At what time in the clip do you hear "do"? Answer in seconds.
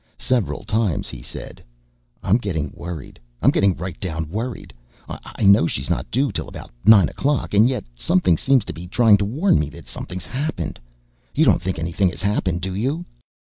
12.61-12.73